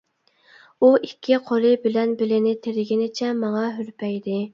ئۇ 0.83 0.87
ئىككى 1.07 1.37
قولى 1.49 1.73
بىلەن 1.83 2.15
بىلىنى 2.21 2.53
تىرىگىنىچە 2.63 3.31
ماڭا 3.43 3.63
ھۈرپەيدى. 3.77 4.41